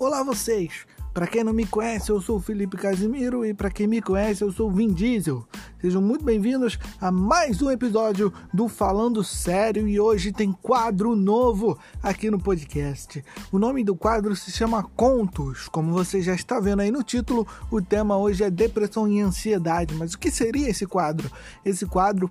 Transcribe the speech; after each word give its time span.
Olá 0.00 0.22
vocês! 0.22 0.86
Para 1.12 1.26
quem 1.26 1.44
não 1.44 1.52
me 1.52 1.66
conhece, 1.66 2.08
eu 2.08 2.22
sou 2.22 2.40
Felipe 2.40 2.74
Casimiro 2.74 3.44
e 3.44 3.52
para 3.52 3.70
quem 3.70 3.86
me 3.86 4.00
conhece, 4.00 4.42
eu 4.42 4.50
sou 4.50 4.70
Vin 4.70 4.94
Diesel. 4.94 5.46
Sejam 5.78 6.00
muito 6.00 6.24
bem-vindos 6.24 6.78
a 6.98 7.10
mais 7.10 7.60
um 7.60 7.70
episódio 7.70 8.32
do 8.50 8.66
Falando 8.66 9.22
Sério 9.22 9.86
e 9.86 10.00
hoje 10.00 10.32
tem 10.32 10.52
quadro 10.52 11.14
novo 11.14 11.78
aqui 12.02 12.30
no 12.30 12.40
podcast. 12.40 13.22
O 13.52 13.58
nome 13.58 13.84
do 13.84 13.94
quadro 13.94 14.34
se 14.34 14.50
chama 14.50 14.82
Contos. 14.82 15.68
Como 15.68 15.92
você 15.92 16.22
já 16.22 16.34
está 16.34 16.58
vendo 16.58 16.80
aí 16.80 16.90
no 16.90 17.02
título, 17.02 17.46
o 17.70 17.82
tema 17.82 18.16
hoje 18.16 18.42
é 18.42 18.48
depressão 18.48 19.06
e 19.06 19.20
ansiedade. 19.20 19.94
Mas 19.96 20.14
o 20.14 20.18
que 20.18 20.30
seria 20.30 20.70
esse 20.70 20.86
quadro? 20.86 21.30
Esse 21.62 21.84
quadro 21.84 22.30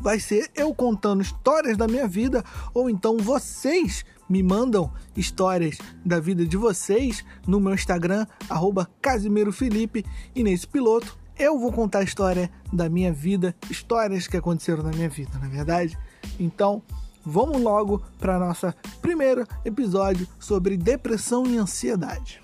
vai 0.00 0.20
ser 0.20 0.48
eu 0.54 0.72
contando 0.72 1.22
histórias 1.22 1.76
da 1.76 1.88
minha 1.88 2.06
vida 2.06 2.44
ou 2.72 2.88
então 2.88 3.16
vocês 3.16 4.04
me 4.28 4.42
mandam 4.42 4.92
histórias 5.16 5.78
da 6.04 6.20
vida 6.20 6.44
de 6.44 6.56
vocês 6.56 7.24
no 7.46 7.60
meu 7.60 7.74
Instagram, 7.74 8.26
arroba 8.48 8.88
Casimiro 9.00 9.52
Felipe, 9.52 10.04
e 10.34 10.42
nesse 10.42 10.66
piloto 10.66 11.18
eu 11.38 11.58
vou 11.58 11.72
contar 11.72 12.00
a 12.00 12.04
história 12.04 12.50
da 12.72 12.88
minha 12.88 13.12
vida, 13.12 13.54
histórias 13.70 14.26
que 14.26 14.36
aconteceram 14.36 14.82
na 14.82 14.90
minha 14.90 15.08
vida, 15.08 15.38
na 15.38 15.46
é 15.46 15.48
verdade? 15.48 15.96
Então, 16.38 16.82
vamos 17.24 17.60
logo 17.62 18.02
para 18.18 18.38
nossa 18.38 18.74
primeiro 19.00 19.46
episódio 19.64 20.26
sobre 20.38 20.76
depressão 20.76 21.46
e 21.46 21.56
ansiedade. 21.56 22.42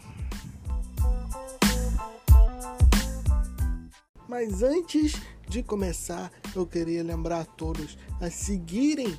Mas 4.29 4.63
antes 4.63 5.21
de 5.49 5.63
começar, 5.63 6.31
eu 6.55 6.67
queria 6.67 7.03
lembrar 7.03 7.41
a 7.41 7.45
todos 7.45 7.99
a 8.21 8.31
seguirem 8.31 9.19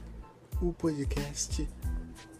o 0.61 0.71
podcast 0.73 1.67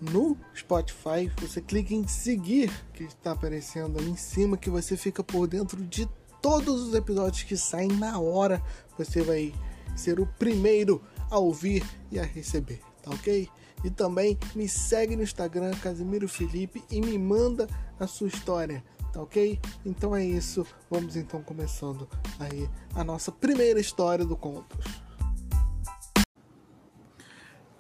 no 0.02 0.38
Spotify. 0.56 1.32
Você 1.42 1.62
clica 1.62 1.94
em 1.94 2.08
seguir, 2.08 2.72
que 2.94 3.04
está 3.04 3.32
aparecendo 3.32 4.00
aí 4.00 4.10
em 4.10 4.16
cima, 4.16 4.58
que 4.58 4.70
você 4.70 4.96
fica 4.96 5.24
por 5.24 5.48
dentro 5.48 5.84
de 5.84 6.08
todos 6.42 6.90
os 6.90 6.94
episódios 6.94 7.44
que 7.44 7.58
saem 7.58 7.90
na 7.90 8.20
hora. 8.20 8.62
Você 8.98 9.22
vai 9.22 9.54
ser 9.96 10.20
o 10.20 10.26
primeiro 10.26 11.02
a 11.30 11.40
ouvir 11.40 11.84
e 12.12 12.20
a 12.20 12.24
receber, 12.24 12.82
tá 13.02 13.12
ok? 13.12 13.50
E 13.84 13.90
também 13.90 14.38
me 14.56 14.68
segue 14.68 15.16
no 15.16 15.24
Instagram, 15.24 15.72
Casimiro 15.76 16.28
Felipe, 16.28 16.84
e 16.90 17.02
me 17.02 17.18
manda 17.18 17.68
a 18.00 18.08
sua 18.08 18.28
história, 18.28 18.84
tá 19.12 19.22
ok? 19.22 19.60
Então 19.86 20.16
é 20.16 20.24
isso, 20.24 20.66
vamos 20.90 21.16
então 21.16 21.42
começando 21.42 22.08
aí 22.40 22.70
a 22.94 23.04
nossa 23.04 23.32
primeira 23.32 23.80
história 23.80 24.26
do 24.26 24.36
Contos. 24.36 24.86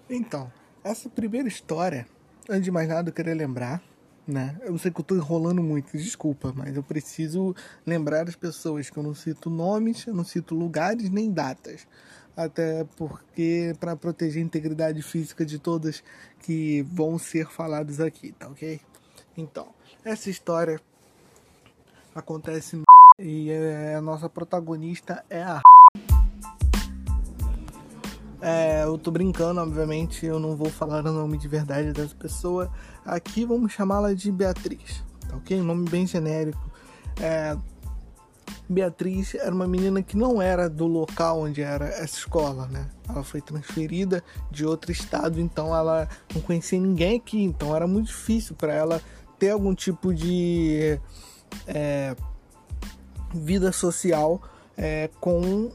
Então, 0.09 0.51
essa 0.85 1.09
primeira 1.09 1.47
história, 1.47 2.07
antes 2.49 2.63
de 2.63 2.71
mais 2.71 2.87
nada, 2.87 3.09
eu 3.09 3.13
queria 3.13 3.35
lembrar 3.35 3.81
né? 4.27 4.57
Eu 4.61 4.77
sei 4.77 4.91
que 4.91 4.99
eu 4.99 5.05
tô 5.05 5.15
enrolando 5.15 5.61
muito, 5.61 5.95
desculpa, 5.97 6.51
mas 6.55 6.75
eu 6.75 6.83
preciso 6.83 7.55
lembrar 7.85 8.27
as 8.27 8.35
pessoas 8.35 8.89
que 8.89 8.97
eu 8.97 9.03
não 9.03 9.13
cito 9.13 9.49
nomes, 9.49 10.07
eu 10.07 10.15
não 10.15 10.23
cito 10.23 10.55
lugares 10.55 11.09
nem 11.09 11.31
datas. 11.31 11.87
Até 12.35 12.83
porque 12.97 13.73
para 13.79 13.95
proteger 13.95 14.41
a 14.41 14.45
integridade 14.45 15.01
física 15.01 15.45
de 15.45 15.59
todas 15.59 16.03
que 16.39 16.81
vão 16.83 17.17
ser 17.17 17.47
faladas 17.49 17.99
aqui, 17.99 18.31
tá 18.33 18.47
ok? 18.47 18.81
Então, 19.37 19.67
essa 20.03 20.29
história 20.29 20.81
acontece 22.13 22.81
e 23.19 23.51
é, 23.51 23.95
a 23.95 24.01
nossa 24.01 24.27
protagonista 24.27 25.23
é 25.29 25.41
a 25.41 25.61
é, 28.47 28.83
eu 28.83 28.95
tô 28.95 29.09
brincando, 29.09 29.59
obviamente, 29.59 30.23
eu 30.23 30.39
não 30.39 30.55
vou 30.55 30.69
falar 30.69 31.03
o 31.03 31.11
nome 31.11 31.35
de 31.35 31.47
verdade 31.47 31.91
dessa 31.91 32.13
pessoa. 32.13 32.71
Aqui 33.03 33.43
vamos 33.43 33.73
chamá-la 33.73 34.13
de 34.13 34.31
Beatriz, 34.31 35.03
tá 35.27 35.35
ok? 35.35 35.59
Um 35.59 35.63
nome 35.63 35.89
bem 35.89 36.05
genérico. 36.05 36.61
É, 37.19 37.57
Beatriz 38.69 39.33
era 39.33 39.51
uma 39.51 39.67
menina 39.67 40.03
que 40.03 40.15
não 40.15 40.39
era 40.39 40.69
do 40.69 40.85
local 40.85 41.41
onde 41.41 41.63
era 41.63 41.87
essa 41.87 42.17
escola, 42.19 42.67
né? 42.67 42.87
Ela 43.09 43.23
foi 43.23 43.41
transferida 43.41 44.23
de 44.51 44.63
outro 44.63 44.91
estado, 44.91 45.41
então 45.41 45.75
ela 45.75 46.07
não 46.31 46.39
conhecia 46.39 46.79
ninguém 46.79 47.17
aqui, 47.17 47.41
então 47.41 47.75
era 47.75 47.87
muito 47.87 48.09
difícil 48.09 48.55
para 48.55 48.71
ela 48.71 49.01
ter 49.39 49.49
algum 49.49 49.73
tipo 49.73 50.13
de 50.13 50.99
é, 51.65 52.15
vida 53.33 53.71
social 53.71 54.39
é, 54.77 55.09
com 55.19 55.71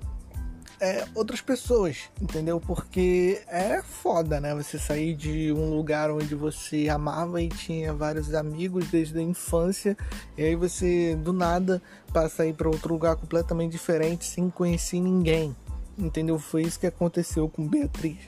é, 0.80 1.06
outras 1.14 1.40
pessoas, 1.40 1.98
entendeu? 2.20 2.58
Porque 2.58 3.42
é 3.46 3.82
foda, 3.82 4.40
né? 4.40 4.54
Você 4.54 4.78
sair 4.78 5.14
de 5.14 5.52
um 5.52 5.74
lugar 5.74 6.10
onde 6.10 6.34
você 6.34 6.88
amava 6.88 7.42
e 7.42 7.48
tinha 7.48 7.92
vários 7.92 8.34
amigos 8.34 8.88
desde 8.88 9.18
a 9.18 9.22
infância, 9.22 9.96
e 10.36 10.42
aí 10.42 10.56
você 10.56 11.14
do 11.16 11.32
nada 11.32 11.82
passa 12.12 12.44
a 12.44 12.46
ir 12.46 12.54
para 12.54 12.68
outro 12.68 12.92
lugar 12.94 13.14
completamente 13.16 13.72
diferente 13.72 14.24
sem 14.24 14.48
conhecer 14.48 15.00
ninguém, 15.00 15.54
entendeu? 15.98 16.38
Foi 16.38 16.62
isso 16.62 16.80
que 16.80 16.86
aconteceu 16.86 17.48
com 17.48 17.68
Beatriz 17.68 18.18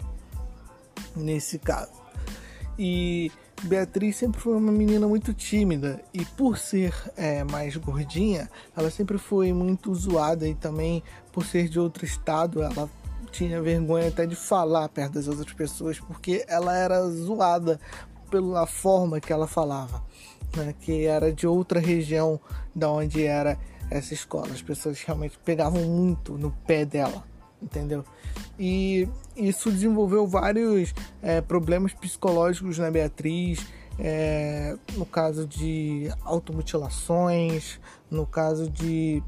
nesse 1.16 1.58
caso. 1.58 2.02
E 2.78 3.30
Beatriz 3.64 4.16
sempre 4.16 4.40
foi 4.40 4.56
uma 4.56 4.72
menina 4.72 5.06
muito 5.06 5.32
tímida 5.32 6.00
e 6.12 6.24
por 6.24 6.58
ser 6.58 6.92
é, 7.16 7.44
mais 7.44 7.76
gordinha, 7.76 8.50
ela 8.76 8.90
sempre 8.90 9.18
foi 9.18 9.52
muito 9.52 9.94
zoada 9.94 10.48
e 10.48 10.54
também 10.54 11.02
por 11.30 11.46
ser 11.46 11.68
de 11.68 11.78
outro 11.78 12.04
estado, 12.04 12.60
ela 12.60 12.90
tinha 13.30 13.62
vergonha 13.62 14.08
até 14.08 14.26
de 14.26 14.34
falar 14.34 14.88
perto 14.88 15.14
das 15.14 15.28
outras 15.28 15.52
pessoas 15.52 16.00
porque 16.00 16.44
ela 16.48 16.76
era 16.76 17.08
zoada 17.08 17.78
pela 18.28 18.66
forma 18.66 19.20
que 19.20 19.32
ela 19.32 19.46
falava, 19.46 20.02
né? 20.56 20.74
que 20.80 21.04
era 21.04 21.32
de 21.32 21.46
outra 21.46 21.78
região 21.78 22.40
da 22.74 22.90
onde 22.90 23.24
era 23.24 23.56
essa 23.88 24.12
escola. 24.12 24.48
As 24.52 24.62
pessoas 24.62 25.00
realmente 25.02 25.38
pegavam 25.44 25.82
muito 25.82 26.36
no 26.36 26.50
pé 26.66 26.84
dela 26.84 27.31
entendeu? 27.62 28.04
E 28.58 29.08
isso 29.36 29.70
desenvolveu 29.70 30.26
vários 30.26 30.94
é, 31.22 31.40
problemas 31.40 31.92
psicológicos 31.94 32.78
na 32.78 32.90
Beatriz, 32.90 33.66
é, 33.98 34.76
no 34.94 35.06
caso 35.06 35.46
de 35.46 36.10
automutilações, 36.24 37.80
no 38.10 38.26
caso 38.26 38.68
de, 38.70 39.22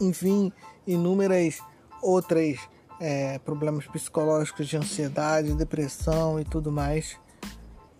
enfim, 0.00 0.52
inúmeras 0.86 1.60
outras 2.02 2.58
é, 3.00 3.38
problemas 3.40 3.86
psicológicos 3.86 4.68
de 4.68 4.76
ansiedade, 4.76 5.54
depressão 5.54 6.40
e 6.40 6.44
tudo 6.44 6.72
mais 6.72 7.20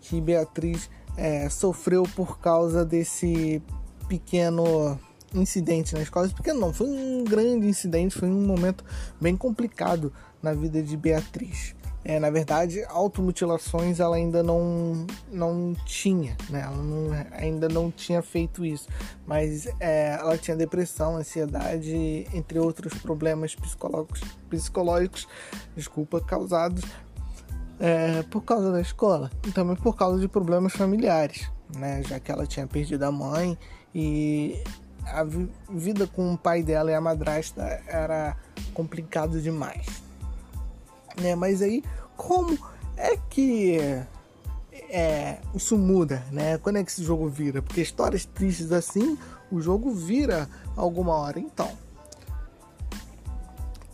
que 0.03 0.19
Beatriz 0.19 0.89
é, 1.15 1.49
sofreu 1.49 2.03
por 2.15 2.39
causa 2.39 2.83
desse 2.83 3.61
pequeno 4.07 4.99
incidente 5.33 5.93
na 5.93 6.01
escola, 6.01 6.29
porque 6.29 6.53
não, 6.53 6.73
foi 6.73 6.87
um 6.87 7.23
grande 7.23 7.67
incidente, 7.67 8.17
foi 8.17 8.29
um 8.29 8.45
momento 8.45 8.83
bem 9.19 9.35
complicado 9.35 10.11
na 10.41 10.53
vida 10.53 10.81
de 10.81 10.95
Beatriz. 10.97 11.75
É, 12.05 12.19
na 12.19 12.29
verdade, 12.29 12.83
automutilações 12.89 14.01
ela 14.01 14.17
ainda 14.17 14.43
não, 14.43 15.07
não 15.31 15.73
tinha, 15.85 16.35
né? 16.49 16.61
ela 16.61 16.83
não, 16.83 17.07
ainda 17.31 17.69
não 17.69 17.89
tinha 17.89 18.21
feito 18.21 18.65
isso, 18.65 18.89
mas 19.25 19.67
é, 19.79 20.17
ela 20.19 20.37
tinha 20.37 20.57
depressão, 20.57 21.15
ansiedade, 21.15 22.27
entre 22.33 22.59
outros 22.59 22.93
problemas 22.95 23.55
psicológicos, 23.55 24.21
psicológicos 24.49 25.27
desculpa, 25.77 26.19
causados 26.19 26.83
é, 27.79 28.21
por 28.23 28.41
causa 28.41 28.69
da 28.69 28.81
escola 28.81 29.31
e 29.47 29.51
também 29.51 29.77
por 29.77 29.95
causa 29.95 30.19
de 30.19 30.27
problemas 30.27 30.73
familiares, 30.73 31.49
né? 31.73 32.03
já 32.03 32.19
que 32.19 32.29
ela 32.29 32.45
tinha 32.45 32.67
perdido 32.67 33.03
a 33.03 33.11
mãe 33.13 33.57
e 33.95 34.61
a 35.05 35.25
vida 35.69 36.07
com 36.07 36.33
o 36.33 36.37
pai 36.37 36.63
dela 36.63 36.91
e 36.91 36.95
a 36.95 37.01
madrasta 37.01 37.61
era 37.87 38.35
complicado 38.73 39.41
demais. 39.41 39.85
Né? 41.19 41.35
Mas 41.35 41.61
aí, 41.61 41.83
como 42.15 42.57
é 42.97 43.17
que 43.29 43.77
é, 44.89 45.37
isso 45.55 45.77
muda, 45.77 46.23
né? 46.31 46.57
Quando 46.57 46.77
é 46.77 46.83
que 46.83 46.91
esse 46.91 47.03
jogo 47.03 47.27
vira? 47.27 47.61
Porque 47.61 47.81
histórias 47.81 48.25
tristes 48.25 48.71
assim, 48.71 49.17
o 49.51 49.59
jogo 49.61 49.91
vira 49.91 50.47
alguma 50.75 51.13
hora. 51.13 51.39
Então, 51.39 51.69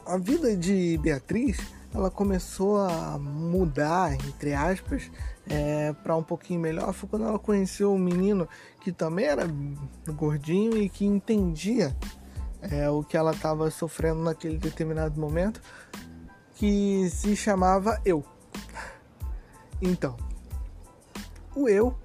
a 0.06 0.18
vida 0.18 0.56
de 0.56 0.98
Beatriz, 0.98 1.58
ela 1.94 2.12
começou 2.12 2.78
a 2.78 3.18
mudar, 3.18 4.14
entre 4.14 4.54
aspas, 4.54 5.10
é, 5.50 5.94
para 5.94 6.16
um 6.16 6.24
pouquinho 6.24 6.60
melhor 6.60 6.94
foi 6.94 7.10
quando 7.10 7.26
ela 7.26 7.40
conheceu 7.40 7.92
um 7.92 7.98
menino 7.98 8.48
que 8.82 8.92
também 8.92 9.26
era 9.26 9.48
gordinho 10.10 10.78
e 10.78 10.88
que 10.88 11.06
entendia 11.06 11.96
é, 12.62 12.90
o 12.90 13.04
que 13.04 13.18
ela 13.18 13.32
estava 13.32 13.72
sofrendo 13.72 14.22
naquele 14.22 14.58
determinado 14.58 15.20
momento, 15.20 15.62
que 16.54 17.10
se 17.10 17.36
chamava 17.36 18.00
Eu. 18.06 18.24
Então, 19.82 20.16
o 21.56 21.68
Eu 21.68 21.98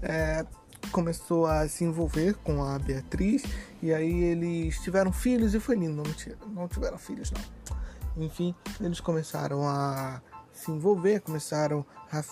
é, 0.00 0.46
começou 0.90 1.46
a 1.46 1.68
se 1.68 1.84
envolver 1.84 2.34
com 2.36 2.64
a 2.64 2.78
Beatriz 2.78 3.42
e 3.82 3.92
aí 3.92 4.24
eles 4.24 4.80
tiveram 4.80 5.12
filhos 5.12 5.54
e 5.54 5.60
foi 5.60 5.76
lindo, 5.76 6.02
não, 6.02 6.52
não 6.52 6.68
tiveram 6.68 6.96
filhos 6.96 7.30
não. 7.30 7.75
Enfim, 8.16 8.54
eles 8.80 9.00
começaram 9.00 9.66
a 9.66 10.22
se 10.52 10.70
envolver, 10.70 11.20
começaram 11.20 11.84
a 12.10 12.22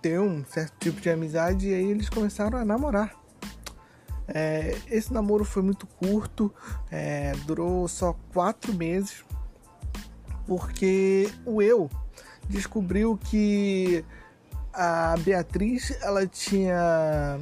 ter 0.00 0.20
um 0.20 0.44
certo 0.44 0.74
tipo 0.78 1.00
de 1.00 1.10
amizade 1.10 1.68
e 1.68 1.74
aí 1.74 1.90
eles 1.90 2.08
começaram 2.08 2.58
a 2.58 2.64
namorar. 2.64 3.18
É, 4.28 4.76
esse 4.88 5.12
namoro 5.12 5.44
foi 5.44 5.62
muito 5.62 5.86
curto, 5.86 6.54
é, 6.90 7.32
durou 7.46 7.88
só 7.88 8.14
quatro 8.32 8.72
meses, 8.72 9.24
porque 10.46 11.28
o 11.44 11.60
eu 11.60 11.90
descobriu 12.48 13.18
que 13.18 14.04
a 14.72 15.16
Beatriz 15.18 15.98
ela 16.00 16.26
tinha 16.28 17.40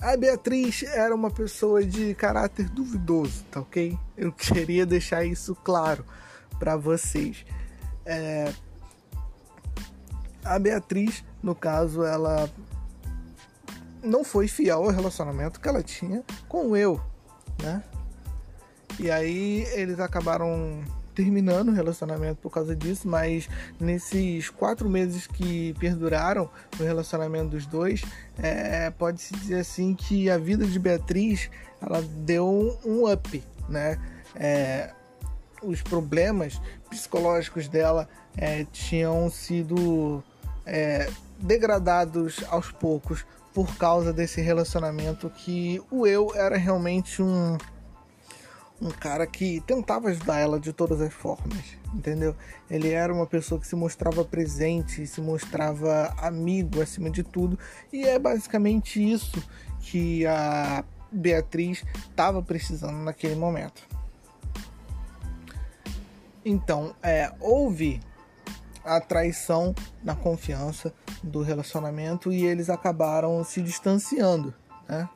a 0.00 0.16
Beatriz 0.16 0.82
era 0.82 1.14
uma 1.14 1.30
pessoa 1.30 1.84
de 1.84 2.14
caráter 2.14 2.68
duvidoso, 2.68 3.44
tá 3.44 3.60
ok? 3.60 3.96
Eu 4.16 4.32
queria 4.32 4.84
deixar 4.84 5.24
isso 5.24 5.54
claro 5.54 6.04
para 6.58 6.76
vocês. 6.76 7.44
É... 8.04 8.52
A 10.44 10.58
Beatriz, 10.58 11.24
no 11.42 11.54
caso, 11.54 12.04
ela 12.04 12.48
não 14.02 14.22
foi 14.22 14.46
fiel 14.46 14.84
ao 14.84 14.90
relacionamento 14.90 15.60
que 15.60 15.68
ela 15.68 15.82
tinha 15.82 16.22
com 16.48 16.76
eu, 16.76 17.00
né? 17.60 17.82
E 18.98 19.10
aí 19.10 19.66
eles 19.74 20.00
acabaram 20.00 20.82
terminando 21.14 21.70
o 21.70 21.72
relacionamento 21.72 22.40
por 22.42 22.50
causa 22.50 22.76
disso, 22.76 23.08
mas 23.08 23.48
nesses 23.80 24.50
quatro 24.50 24.88
meses 24.88 25.26
que 25.26 25.74
perduraram 25.78 26.48
o 26.78 26.82
relacionamento 26.82 27.50
dos 27.50 27.66
dois, 27.66 28.02
é, 28.38 28.90
pode-se 28.90 29.34
dizer 29.34 29.60
assim 29.60 29.94
que 29.94 30.30
a 30.30 30.36
vida 30.36 30.64
de 30.66 30.78
Beatriz 30.78 31.50
ela 31.80 32.02
deu 32.02 32.78
um 32.84 33.10
up, 33.10 33.42
né? 33.68 33.98
É, 34.34 34.92
os 35.62 35.82
problemas 35.82 36.60
psicológicos 36.90 37.68
dela 37.68 38.08
é, 38.36 38.64
tinham 38.72 39.30
sido 39.30 40.22
é, 40.64 41.10
degradados 41.38 42.44
aos 42.48 42.70
poucos 42.70 43.24
por 43.54 43.74
causa 43.76 44.12
desse 44.12 44.40
relacionamento 44.40 45.30
que 45.30 45.82
o 45.90 46.06
eu 46.06 46.32
era 46.34 46.56
realmente 46.56 47.22
um 47.22 47.56
um 48.80 48.90
cara 48.90 49.26
que 49.26 49.60
tentava 49.66 50.08
ajudar 50.10 50.38
ela 50.38 50.60
de 50.60 50.72
todas 50.72 51.00
as 51.00 51.12
formas, 51.12 51.64
entendeu? 51.94 52.36
Ele 52.70 52.90
era 52.90 53.12
uma 53.12 53.26
pessoa 53.26 53.60
que 53.60 53.66
se 53.66 53.74
mostrava 53.74 54.24
presente, 54.24 55.06
se 55.06 55.20
mostrava 55.20 56.14
amigo 56.18 56.82
acima 56.82 57.08
de 57.08 57.22
tudo, 57.22 57.58
e 57.92 58.04
é 58.04 58.18
basicamente 58.18 59.00
isso 59.00 59.42
que 59.80 60.26
a 60.26 60.84
Beatriz 61.10 61.84
estava 62.10 62.42
precisando 62.42 62.98
naquele 62.98 63.34
momento. 63.34 63.95
Então, 66.48 66.94
é, 67.02 67.32
houve 67.40 68.00
a 68.84 69.00
traição 69.00 69.74
na 70.02 70.14
confiança 70.14 70.94
do 71.22 71.42
relacionamento 71.42 72.32
e 72.32 72.46
eles 72.46 72.70
acabaram 72.70 73.42
se 73.42 73.60
distanciando, 73.60 74.54
né? 74.88 75.08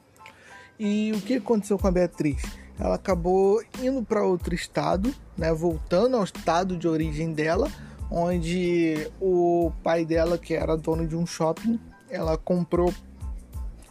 E 0.79 1.13
o 1.13 1.21
que 1.21 1.35
aconteceu 1.37 1.79
com 1.79 1.87
a 1.87 1.91
Beatriz? 1.91 2.43
ela 2.81 2.95
acabou 2.95 3.63
indo 3.83 4.03
para 4.03 4.25
outro 4.25 4.55
estado, 4.55 5.15
né, 5.37 5.53
voltando 5.53 6.17
ao 6.17 6.25
estado 6.25 6.79
de 6.79 6.89
origem 6.89 7.33
dela, 7.33 7.71
onde 8.11 9.11
o 9.21 9.71
pai 9.85 10.05
dela, 10.05 10.39
que 10.39 10.55
era 10.55 10.77
dono 10.77 11.07
de 11.07 11.15
um 11.15 11.27
shopping, 11.27 11.79
ela 12.09 12.39
comprou, 12.39 12.93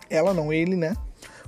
ela 0.10 0.34
não, 0.34 0.52
ele, 0.52 0.76
né, 0.76 0.98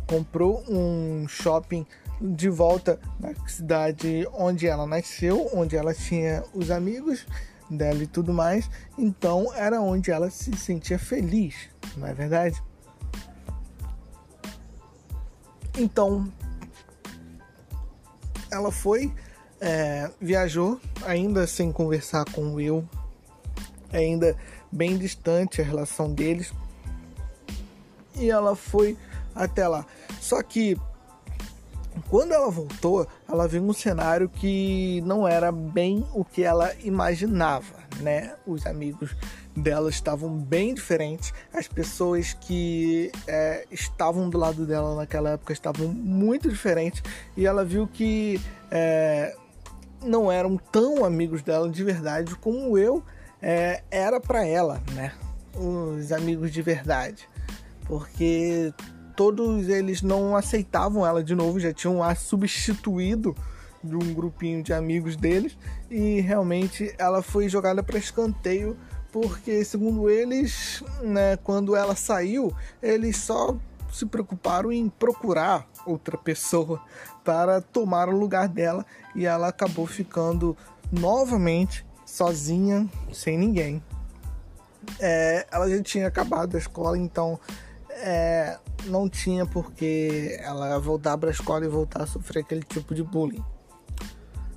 comprou 0.06 0.64
um 0.70 1.28
shopping 1.28 1.86
de 2.22 2.50
volta 2.50 3.00
na 3.20 3.34
cidade 3.48 4.28
onde 4.34 4.68
ela 4.68 4.86
nasceu, 4.86 5.50
onde 5.54 5.76
ela 5.76 5.94
tinha 5.94 6.44
os 6.54 6.70
amigos 6.70 7.26
dela 7.70 8.04
e 8.04 8.08
tudo 8.08 8.32
mais. 8.32 8.70
Então 8.98 9.54
era 9.56 9.82
onde 9.82 10.12
ela 10.12 10.30
se 10.30 10.56
sentia 10.56 11.00
feliz, 11.00 11.56
não 11.98 12.08
é 12.08 12.14
verdade? 12.14 12.62
Então 15.78 16.32
ela 18.52 18.72
foi, 18.72 19.12
é, 19.60 20.12
viajou, 20.20 20.80
ainda 21.06 21.48
sem 21.48 21.72
conversar 21.72 22.26
com 22.26 22.42
o 22.42 22.54
Will, 22.56 22.88
ainda 23.92 24.36
bem 24.72 24.98
distante 24.98 25.62
a 25.62 25.66
relação 25.66 26.14
deles, 26.14 26.54
e 28.16 28.30
ela 28.30 28.56
foi 28.56 28.98
até 29.34 29.68
lá. 29.68 29.86
Só 30.20 30.44
que 30.44 30.78
quando 32.10 32.34
ela 32.34 32.50
voltou, 32.50 33.08
ela 33.28 33.48
viu 33.48 33.64
um 33.64 33.74
cenário 33.74 34.30
que 34.30 35.02
não 35.06 35.28
era 35.28 35.52
bem 35.52 36.06
o 36.14 36.24
que 36.24 36.44
ela 36.44 36.74
imaginava, 36.84 37.76
né? 38.00 38.36
Os 38.46 38.66
amigos 38.66 39.16
dela 39.56 39.90
estavam 39.90 40.38
bem 40.38 40.74
diferentes. 40.74 41.34
As 41.54 41.68
pessoas 41.68 42.34
que 42.34 43.12
é, 43.28 43.66
estavam 43.72 44.30
do 44.30 44.38
lado 44.38 44.66
dela 44.66 44.96
naquela 44.96 45.32
época 45.32 45.54
estavam 45.54 45.88
muito 45.90 46.50
diferentes. 46.50 47.04
E 47.36 47.46
ela 47.46 47.66
viu 47.66 47.88
que 47.88 48.40
é, 48.70 49.36
não 50.02 50.32
eram 50.32 50.58
tão 50.58 51.04
amigos 51.04 51.42
dela 51.42 51.70
de 51.70 51.84
verdade 51.84 52.36
como 52.36 52.78
eu 52.78 53.04
é, 53.42 53.84
era 53.92 54.20
para 54.20 54.46
ela, 54.46 54.82
né? 54.94 55.14
Os 55.56 56.12
amigos 56.12 56.52
de 56.52 56.62
verdade. 56.62 57.28
Porque 57.86 58.74
todos 59.16 59.70
eles 59.70 60.02
não 60.02 60.36
aceitavam 60.36 61.06
ela 61.06 61.24
de 61.24 61.36
novo, 61.36 61.60
já 61.60 61.74
tinham 61.74 62.02
a 62.02 62.16
substituído 62.16 63.36
de 63.84 63.96
um 63.96 64.14
grupinho 64.14 64.62
de 64.62 64.74
amigos 64.74 65.16
deles 65.16 65.58
e 65.90 66.22
realmente 66.22 66.94
ela 66.98 67.22
foi 67.22 67.50
jogada 67.50 67.82
para 67.82 67.98
escanteio 67.98 68.78
porque 69.12 69.66
segundo 69.66 70.10
eles, 70.10 70.84
né, 71.02 71.36
quando 71.38 71.76
ela 71.76 71.96
saiu, 71.96 72.54
eles 72.82 73.18
só 73.18 73.58
se 73.92 74.06
preocuparam 74.06 74.72
em 74.72 74.88
procurar 74.88 75.68
outra 75.86 76.18
pessoa 76.18 76.82
para 77.24 77.62
tomar 77.62 78.08
o 78.08 78.18
lugar 78.18 78.48
dela 78.48 78.86
e 79.14 79.26
ela 79.26 79.50
acabou 79.50 79.86
ficando 79.86 80.56
novamente 80.92 81.86
sozinha, 82.06 82.90
sem 83.12 83.38
ninguém. 83.38 83.84
É, 85.00 85.46
ela 85.52 85.70
já 85.70 85.82
tinha 85.82 86.08
acabado 86.08 86.56
a 86.56 86.58
escola, 86.58 86.98
então 86.98 87.40
é, 87.98 88.58
não 88.86 89.10
tinha 89.10 89.46
por 89.46 89.72
que 89.72 90.38
ela 90.42 90.80
voltar 90.80 91.18
para 91.18 91.30
a 91.30 91.32
escola 91.32 91.66
e 91.66 91.68
voltar 91.70 92.04
a 92.04 92.08
sofrer 92.08 92.42
aquele 92.42 92.64
tipo 92.64 92.94
de 92.94 93.04
bullying. 93.04 93.44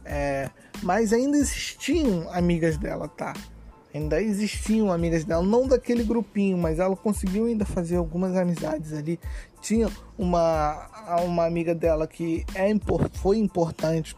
É, 0.05 0.51
mas 0.83 1.13
ainda 1.13 1.37
existiam 1.37 2.29
amigas 2.31 2.77
dela, 2.77 3.09
tá? 3.09 3.33
Ainda 3.95 4.21
existiam 4.21 4.91
amigas 4.93 5.25
dela, 5.25 5.43
não 5.43 5.69
daquele 5.69 6.03
grupinho, 6.03 6.59
mas 6.59 6.79
ela 6.79 6.97
conseguiu 6.97 7.47
ainda 7.47 7.65
fazer 7.65 7.97
algumas 7.97 8.37
amizades 8.37 8.93
ali. 8.93 9.21
Tinha 9.61 9.89
uma, 10.19 10.89
uma 11.25 11.47
amiga 11.47 11.75
dela 11.75 12.07
que 12.07 12.45
é, 12.55 12.69
foi 13.13 13.39
importante 13.39 14.17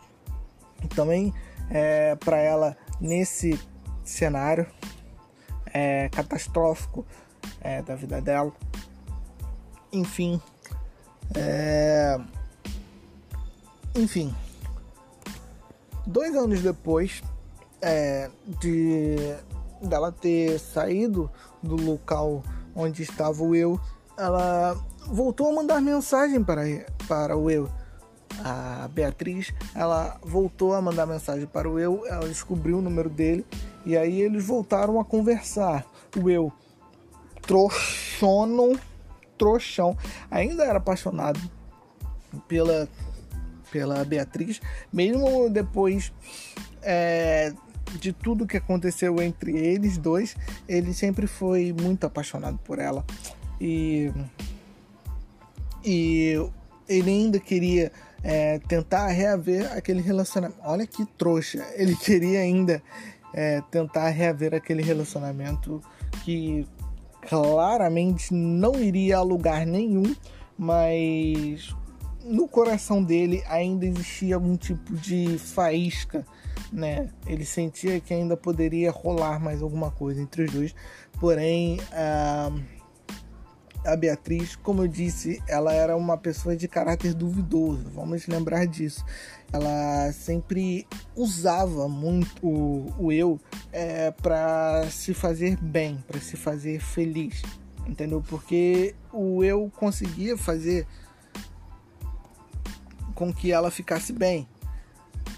também 0.95 1.33
é, 1.71 2.15
para 2.17 2.39
ela 2.39 2.77
nesse 3.01 3.61
cenário 4.03 4.67
é, 5.73 6.09
catastrófico 6.09 7.05
é, 7.61 7.83
da 7.83 7.95
vida 7.95 8.21
dela. 8.21 8.53
Enfim, 9.97 10.39
é, 11.35 12.21
enfim, 13.95 14.35
dois 16.07 16.37
anos 16.37 16.61
depois 16.61 17.23
é, 17.81 18.31
de 18.61 19.17
dela 19.81 20.13
ter 20.13 20.59
saído 20.59 21.31
do 21.63 21.77
local 21.77 22.43
onde 22.75 23.03
estava 23.03 23.43
o 23.43 23.55
eu, 23.55 23.81
ela 24.19 24.79
voltou 25.07 25.49
a 25.49 25.55
mandar 25.55 25.81
mensagem 25.81 26.45
para, 26.45 26.63
para 27.09 27.35
o 27.35 27.51
eu. 27.51 27.67
A 28.45 28.91
Beatriz, 28.93 29.55
ela 29.75 30.19
voltou 30.23 30.75
a 30.75 30.83
mandar 30.83 31.07
mensagem 31.07 31.47
para 31.47 31.71
o 31.71 31.79
eu, 31.79 32.07
ela 32.07 32.29
descobriu 32.29 32.81
o 32.81 32.83
número 32.83 33.09
dele 33.09 33.47
e 33.87 33.97
aí 33.97 34.21
eles 34.21 34.45
voltaram 34.45 35.01
a 35.01 35.05
conversar. 35.07 35.87
O 36.23 36.29
eu, 36.29 36.53
trouxono, 37.41 38.79
trouxão, 39.37 39.97
ainda 40.31 40.65
era 40.65 40.79
apaixonado 40.79 41.41
pela, 42.49 42.89
pela 43.71 44.05
Beatriz, 44.05 44.61
mesmo 44.93 45.49
depois 45.51 46.13
é, 46.83 47.53
de 48.01 48.13
tudo 48.13 48.47
que 48.47 48.57
aconteceu 48.57 49.21
entre 49.23 49.57
eles 49.57 49.99
dois, 49.99 50.37
ele 50.69 50.93
sempre 50.93 51.27
foi 51.27 51.73
muito 51.73 52.07
apaixonado 52.07 52.59
por 52.65 52.79
ela. 52.79 53.05
E, 53.61 54.13
e 55.85 56.35
ele 56.89 57.11
ainda 57.11 57.39
queria 57.39 57.93
é, 58.23 58.59
tentar 58.61 59.09
reaver 59.09 59.73
aquele 59.73 60.01
relacionamento. 60.01 60.61
Olha 60.65 60.87
que 60.87 61.05
trouxa! 61.19 61.65
Ele 61.75 61.95
queria 61.97 62.41
ainda 62.41 62.83
é, 63.33 63.63
tentar 63.71 64.09
reaver 64.11 64.55
aquele 64.55 64.83
relacionamento 64.83 65.83
que 66.25 66.67
claramente 67.29 68.33
não 68.33 68.75
iria 68.81 69.19
a 69.19 69.23
lugar 69.23 69.67
nenhum, 69.67 70.15
mas 70.59 71.75
no 72.25 72.49
coração 72.49 73.03
dele 73.03 73.43
ainda 73.49 73.87
existia 73.87 74.35
algum 74.35 74.57
tipo 74.57 74.95
de 74.95 75.39
faísca 75.39 76.25
né? 76.73 77.09
Ele 77.27 77.45
sentia 77.45 78.01
que 78.01 78.13
ainda 78.13 78.37
poderia 78.37 78.91
rolar 78.91 79.41
mais 79.41 79.63
alguma 79.63 79.91
coisa 79.91 80.21
entre 80.21 80.45
os 80.45 80.53
dois, 80.53 80.75
porém 81.21 81.79
a, 81.93 82.51
a 83.87 83.97
Beatriz, 83.97 84.57
como 84.57 84.83
eu 84.83 84.89
disse, 84.89 85.43
ela 85.47 85.73
era 85.73 85.97
uma 85.97 86.19
pessoa 86.19 86.57
de 86.57 86.67
caráter 86.67 87.15
duvidoso. 87.15 87.89
Vamos 87.95 88.27
lembrar 88.27 88.67
disso. 88.67 89.05
Ela 89.53 90.13
sempre 90.13 90.87
usava 91.15 91.89
muito 91.89 92.45
o, 92.45 92.93
o 92.99 93.13
eu 93.13 93.41
é, 93.73 94.11
para 94.11 94.91
se 94.91 95.15
fazer 95.15 95.57
bem, 95.57 96.03
para 96.07 96.21
se 96.21 96.37
fazer 96.37 96.81
feliz, 96.81 97.43
entendeu? 97.87 98.23
Porque 98.29 98.95
o 99.13 99.45
eu 99.45 99.71
conseguia 99.77 100.37
fazer 100.37 100.87
com 103.15 103.33
que 103.33 103.53
ela 103.53 103.71
ficasse 103.71 104.13
bem. 104.13 104.49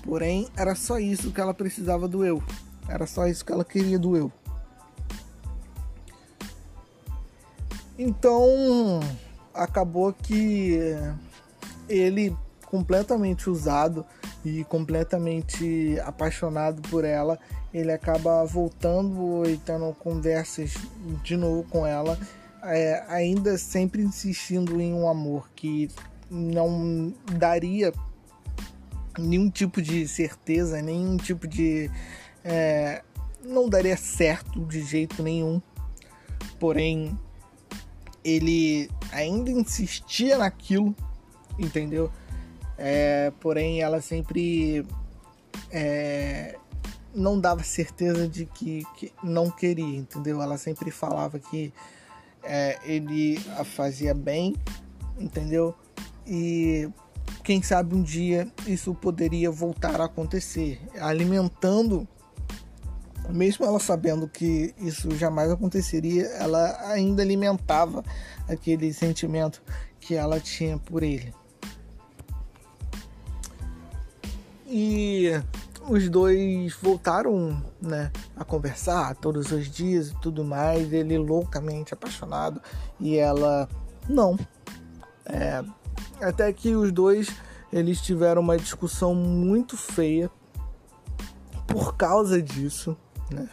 Porém, 0.02 0.48
era 0.56 0.74
só 0.74 0.98
isso 0.98 1.30
que 1.30 1.40
ela 1.40 1.52
precisava 1.52 2.08
do 2.08 2.24
eu. 2.24 2.42
Era 2.88 3.06
só 3.06 3.26
isso 3.26 3.44
que 3.44 3.52
ela 3.52 3.64
queria 3.64 3.98
do 3.98 4.16
eu. 4.16 4.32
Então, 7.98 9.00
acabou 9.52 10.12
que 10.12 10.78
ele 11.88 12.36
completamente 12.66 13.50
usado 13.50 14.04
e 14.44 14.62
completamente 14.64 15.98
apaixonado 16.04 16.82
por 16.88 17.04
ela, 17.04 17.38
ele 17.72 17.90
acaba 17.90 18.44
voltando 18.44 19.42
e 19.48 19.56
tendo 19.56 19.92
conversas 19.94 20.74
de 21.22 21.36
novo 21.36 21.64
com 21.64 21.86
ela, 21.86 22.18
é, 22.62 23.04
ainda 23.08 23.56
sempre 23.56 24.02
insistindo 24.02 24.80
em 24.80 24.92
um 24.92 25.08
amor 25.08 25.48
que 25.54 25.88
não 26.30 27.12
daria 27.32 27.92
nenhum 29.18 29.50
tipo 29.50 29.80
de 29.82 30.06
certeza, 30.06 30.80
nenhum 30.82 31.16
tipo 31.16 31.46
de. 31.46 31.90
É, 32.44 33.02
não 33.42 33.68
daria 33.68 33.96
certo 33.96 34.64
de 34.64 34.82
jeito 34.82 35.22
nenhum. 35.22 35.60
Porém, 36.58 37.18
ele 38.28 38.90
ainda 39.10 39.50
insistia 39.50 40.38
naquilo, 40.38 40.94
entendeu? 41.58 42.10
É, 42.76 43.32
porém, 43.40 43.80
ela 43.80 44.00
sempre 44.00 44.84
é, 45.70 46.56
não 47.14 47.40
dava 47.40 47.62
certeza 47.62 48.28
de 48.28 48.46
que, 48.46 48.84
que, 48.96 49.12
não 49.22 49.50
queria, 49.50 49.96
entendeu? 49.96 50.42
Ela 50.42 50.58
sempre 50.58 50.90
falava 50.90 51.38
que 51.38 51.72
é, 52.42 52.78
ele 52.84 53.40
a 53.56 53.64
fazia 53.64 54.14
bem, 54.14 54.54
entendeu? 55.18 55.74
E 56.26 56.88
quem 57.42 57.62
sabe 57.62 57.94
um 57.94 58.02
dia 58.02 58.46
isso 58.66 58.94
poderia 58.94 59.50
voltar 59.50 60.00
a 60.00 60.04
acontecer, 60.04 60.80
alimentando, 61.00 62.06
mesmo 63.28 63.64
ela 63.64 63.78
sabendo 63.78 64.28
que 64.28 64.74
isso 64.78 65.10
jamais 65.16 65.50
aconteceria, 65.50 66.26
ela 66.36 66.90
ainda 66.90 67.22
alimentava 67.22 68.02
aquele 68.48 68.92
sentimento 68.92 69.62
que 70.00 70.14
ela 70.14 70.40
tinha 70.40 70.78
por 70.78 71.02
ele. 71.02 71.34
E 74.66 75.30
os 75.88 76.08
dois 76.08 76.74
voltaram 76.74 77.62
né, 77.80 78.12
a 78.36 78.44
conversar 78.44 79.14
todos 79.16 79.50
os 79.50 79.70
dias 79.70 80.10
e 80.10 80.20
tudo 80.20 80.44
mais. 80.44 80.92
Ele 80.92 81.16
loucamente 81.16 81.94
apaixonado 81.94 82.60
e 83.00 83.16
ela 83.16 83.68
não. 84.08 84.38
É, 85.24 85.64
até 86.20 86.52
que 86.52 86.74
os 86.74 86.92
dois 86.92 87.28
eles 87.72 88.00
tiveram 88.00 88.42
uma 88.42 88.56
discussão 88.56 89.14
muito 89.14 89.76
feia 89.76 90.30
por 91.66 91.96
causa 91.96 92.40
disso, 92.40 92.96
né? 93.30 93.48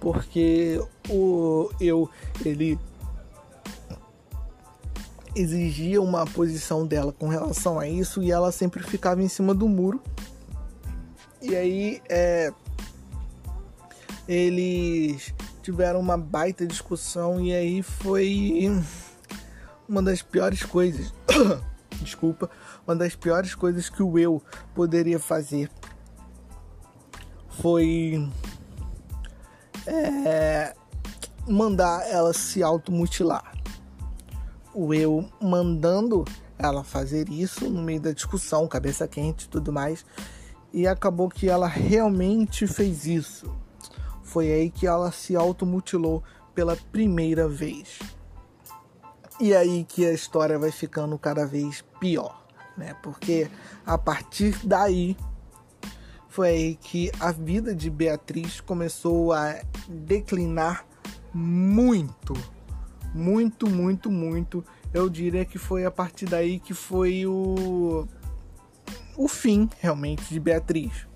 Porque 0.00 0.82
o 1.08 1.70
eu 1.80 2.08
ele 2.44 2.78
exigia 5.34 6.00
uma 6.00 6.26
posição 6.26 6.86
dela 6.86 7.12
com 7.12 7.28
relação 7.28 7.78
a 7.78 7.88
isso 7.88 8.22
e 8.22 8.30
ela 8.30 8.52
sempre 8.52 8.82
ficava 8.82 9.22
em 9.22 9.28
cima 9.28 9.54
do 9.54 9.68
muro. 9.68 10.02
E 11.40 11.56
aí 11.56 12.02
é, 12.08 12.52
eles 14.28 15.34
tiveram 15.62 16.00
uma 16.00 16.18
baita 16.18 16.66
discussão 16.66 17.40
e 17.40 17.52
aí 17.52 17.82
foi 17.82 18.70
uma 19.88 20.02
das 20.02 20.22
piores 20.22 20.62
coisas 20.62 21.12
desculpa, 22.02 22.50
uma 22.86 22.94
das 22.96 23.14
piores 23.14 23.54
coisas 23.54 23.88
que 23.88 24.02
o 24.02 24.18
eu 24.18 24.42
poderia 24.74 25.18
fazer 25.18 25.70
foi 27.60 28.28
é, 29.86 30.74
mandar 31.46 32.08
ela 32.08 32.32
se 32.32 32.62
automutilar. 32.62 33.52
O 34.74 34.94
eu 34.94 35.28
mandando 35.40 36.24
ela 36.58 36.84
fazer 36.84 37.28
isso 37.28 37.68
no 37.68 37.82
meio 37.82 38.00
da 38.00 38.12
discussão, 38.12 38.68
cabeça 38.68 39.06
quente 39.08 39.44
e 39.44 39.48
tudo 39.48 39.72
mais, 39.72 40.04
e 40.72 40.86
acabou 40.86 41.28
que 41.28 41.48
ela 41.48 41.66
realmente 41.66 42.66
fez 42.66 43.06
isso. 43.06 43.54
Foi 44.22 44.50
aí 44.50 44.70
que 44.70 44.86
ela 44.86 45.12
se 45.12 45.36
automutilou 45.36 46.22
pela 46.54 46.76
primeira 46.76 47.48
vez. 47.48 47.98
E 49.40 49.54
aí 49.54 49.84
que 49.84 50.06
a 50.06 50.12
história 50.12 50.58
vai 50.58 50.70
ficando 50.70 51.18
cada 51.18 51.44
vez 51.44 51.84
pior, 51.98 52.46
né? 52.76 52.94
Porque 53.02 53.50
a 53.84 53.98
partir 53.98 54.56
daí 54.64 55.16
foi 56.32 56.48
aí 56.48 56.74
que 56.76 57.12
a 57.20 57.30
vida 57.30 57.74
de 57.74 57.90
Beatriz 57.90 58.58
começou 58.58 59.34
a 59.34 59.60
declinar 59.86 60.86
muito, 61.30 62.32
muito, 63.14 63.68
muito, 63.68 64.10
muito. 64.10 64.64
Eu 64.94 65.10
diria 65.10 65.44
que 65.44 65.58
foi 65.58 65.84
a 65.84 65.90
partir 65.90 66.24
daí 66.24 66.58
que 66.58 66.72
foi 66.72 67.26
o 67.26 68.08
o 69.14 69.28
fim 69.28 69.68
realmente 69.78 70.32
de 70.32 70.40
Beatriz. 70.40 71.06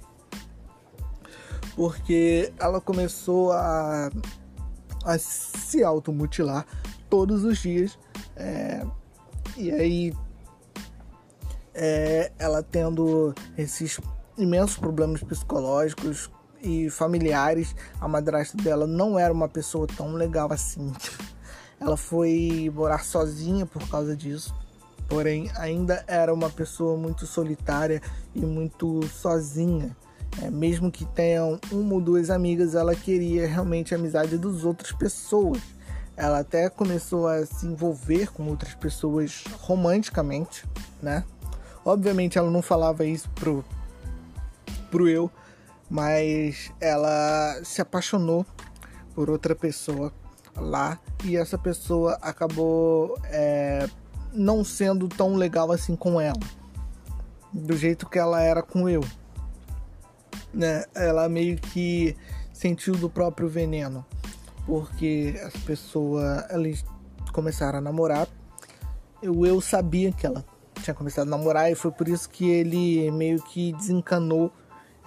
Porque 1.75 2.52
ela 2.58 2.78
começou 2.78 3.52
a, 3.52 4.11
a 5.02 5.18
se 5.18 5.82
automutilar 5.82 6.66
todos 7.08 7.42
os 7.42 7.56
dias 7.56 7.99
é, 8.37 8.87
e 9.56 9.70
aí, 9.70 10.12
é, 11.73 12.30
ela 12.38 12.62
tendo 12.62 13.35
esses 13.56 13.99
imensos 14.38 14.76
problemas 14.76 15.23
psicológicos 15.23 16.31
e 16.62 16.90
familiares, 16.90 17.75
a 18.00 18.09
madrasta 18.09 18.57
dela 18.57 18.87
não 18.87 19.19
era 19.19 19.33
uma 19.33 19.49
pessoa 19.49 19.87
tão 19.87 20.12
legal 20.12 20.52
assim. 20.52 20.93
Ela 21.78 21.97
foi 21.97 22.71
morar 22.75 23.05
sozinha 23.05 23.66
por 23.66 23.87
causa 23.88 24.16
disso, 24.16 24.55
porém 25.09 25.50
ainda 25.57 26.02
era 26.07 26.33
uma 26.33 26.49
pessoa 26.49 26.97
muito 26.97 27.26
solitária 27.26 28.00
e 28.35 28.40
muito 28.40 29.07
sozinha. 29.09 29.95
É, 30.43 30.50
mesmo 30.50 30.90
que 30.90 31.05
tenham 31.05 31.59
uma 31.71 31.95
ou 31.95 32.00
duas 32.00 32.31
amigas, 32.31 32.75
ela 32.75 32.95
queria 32.95 33.47
realmente 33.47 33.95
a 33.95 33.99
amizade 33.99 34.37
das 34.37 34.64
outras 34.64 34.93
pessoas. 34.93 35.62
Ela 36.16 36.40
até 36.40 36.69
começou 36.69 37.28
a 37.28 37.45
se 37.45 37.66
envolver 37.66 38.33
com 38.33 38.47
outras 38.49 38.75
pessoas 38.75 39.45
romanticamente, 39.61 40.64
né? 41.02 41.25
Obviamente 41.85 42.37
ela 42.37 42.50
não 42.50 42.62
falava 42.62 43.05
isso 43.05 43.31
pro, 43.31 43.64
pro 44.87 45.09
eu, 45.09 45.31
mas 45.90 46.73
ela 46.81 47.61
se 47.64 47.81
apaixonou 47.81 48.45
por 49.14 49.31
outra 49.31 49.55
pessoa 49.55 50.12
lá 50.57 50.99
e 51.25 51.37
essa 51.37 51.57
pessoa 51.57 52.19
acabou 52.23 53.19
é, 53.25 53.88
não 54.33 54.64
sendo 54.64 55.09
tão 55.09 55.35
legal 55.37 55.71
assim 55.71 55.95
com 55.95 56.21
ela, 56.21 56.40
do 57.52 57.76
jeito 57.76 58.09
que 58.09 58.19
ela 58.19 58.40
era 58.40 58.62
com 58.62 58.88
eu. 58.88 59.05
Né? 60.52 60.85
Ela 60.95 61.28
meio 61.28 61.57
que 61.57 62.16
sentiu 62.52 62.95
do 62.95 63.11
próprio 63.11 63.49
veneno 63.49 64.05
porque 64.66 65.40
as 65.45 65.57
pessoas 65.62 66.45
eles 66.50 66.85
começaram 67.33 67.78
a 67.78 67.81
namorar. 67.81 68.26
Eu, 69.23 69.47
eu 69.47 69.61
sabia 69.61 70.12
que 70.12 70.26
ela 70.26 70.45
tinha 70.83 70.93
começado 70.93 71.28
a 71.28 71.31
namorar 71.31 71.71
e 71.71 71.75
foi 71.75 71.90
por 71.90 72.09
isso 72.09 72.28
que 72.28 72.50
ele 72.50 73.11
meio 73.12 73.40
que 73.43 73.73
desencanou 73.73 74.52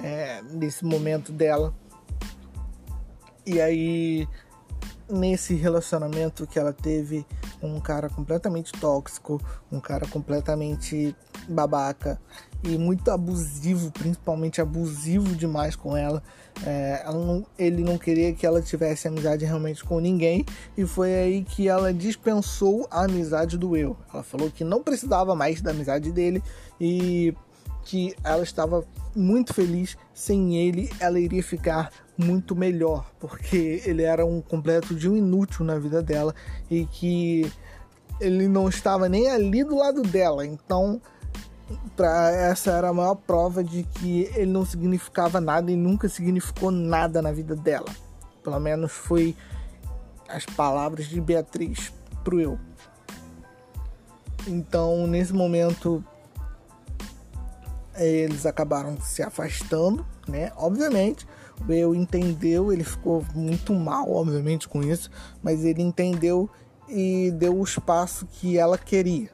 é, 0.01 0.41
nesse 0.41 0.85
momento 0.85 1.31
dela. 1.31 1.73
E 3.45 3.59
aí, 3.59 4.27
nesse 5.09 5.55
relacionamento 5.55 6.45
que 6.45 6.59
ela 6.59 6.73
teve 6.73 7.25
um 7.61 7.79
cara 7.79 8.09
completamente 8.09 8.71
tóxico, 8.73 9.41
um 9.71 9.79
cara 9.79 10.07
completamente 10.07 11.15
babaca, 11.47 12.19
e 12.63 12.77
muito 12.77 13.09
abusivo, 13.09 13.91
principalmente 13.91 14.61
abusivo 14.61 15.35
demais 15.35 15.75
com 15.75 15.95
ela. 15.95 16.21
É, 16.65 17.01
ela 17.05 17.25
não, 17.25 17.45
ele 17.57 17.81
não 17.83 17.97
queria 17.97 18.33
que 18.33 18.45
ela 18.45 18.61
tivesse 18.61 19.07
amizade 19.07 19.45
realmente 19.45 19.83
com 19.83 19.99
ninguém 19.99 20.45
e 20.77 20.85
foi 20.85 21.13
aí 21.15 21.43
que 21.43 21.69
ela 21.69 21.93
dispensou 21.93 22.85
a 22.91 23.05
amizade 23.05 23.57
do 23.57 23.77
eu. 23.77 23.95
Ela 24.13 24.23
falou 24.23 24.51
que 24.51 24.63
não 24.63 24.83
precisava 24.83 25.33
mais 25.35 25.61
da 25.61 25.71
amizade 25.71 26.11
dele 26.11 26.43
e 26.79 27.33
que 27.83 28.15
ela 28.23 28.43
estava 28.43 28.85
muito 29.15 29.53
feliz. 29.53 29.97
Sem 30.13 30.57
ele, 30.57 30.89
ela 30.99 31.19
iria 31.19 31.43
ficar 31.43 31.91
muito 32.17 32.55
melhor, 32.55 33.09
porque 33.19 33.81
ele 33.85 34.03
era 34.03 34.25
um 34.25 34.41
completo 34.41 34.93
de 34.93 35.09
um 35.09 35.15
inútil 35.15 35.63
na 35.65 35.79
vida 35.79 36.01
dela 36.01 36.35
e 36.69 36.85
que 36.85 37.49
ele 38.19 38.47
não 38.47 38.67
estava 38.67 39.07
nem 39.07 39.29
ali 39.29 39.63
do 39.63 39.77
lado 39.77 40.01
dela. 40.01 40.45
Então, 40.45 41.01
para 41.95 42.31
essa 42.31 42.71
era 42.71 42.89
a 42.89 42.93
maior 42.93 43.15
prova 43.15 43.63
de 43.63 43.83
que 43.83 44.29
ele 44.35 44.51
não 44.51 44.65
significava 44.65 45.39
nada 45.39 45.71
e 45.71 45.75
nunca 45.75 46.09
significou 46.09 46.71
nada 46.71 47.21
na 47.21 47.31
vida 47.31 47.55
dela. 47.55 47.89
Pelo 48.43 48.59
menos 48.59 48.91
foi 48.91 49.35
as 50.27 50.45
palavras 50.45 51.05
de 51.05 51.21
Beatriz 51.21 51.91
pro 52.23 52.39
eu. 52.39 52.59
Então, 54.47 55.05
nesse 55.07 55.33
momento, 55.33 56.03
eles 58.05 58.45
acabaram 58.45 58.99
se 59.01 59.21
afastando, 59.21 60.05
né? 60.27 60.51
Obviamente, 60.55 61.27
o 61.67 61.71
eu 61.71 61.93
entendeu, 61.93 62.71
ele 62.71 62.83
ficou 62.83 63.25
muito 63.35 63.73
mal, 63.73 64.09
obviamente, 64.11 64.67
com 64.67 64.81
isso, 64.81 65.09
mas 65.43 65.65
ele 65.65 65.81
entendeu 65.81 66.49
e 66.87 67.31
deu 67.31 67.57
o 67.57 67.63
espaço 67.63 68.25
que 68.25 68.57
ela 68.57 68.77
queria, 68.77 69.29